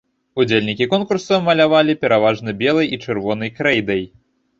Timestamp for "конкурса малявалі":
0.93-1.95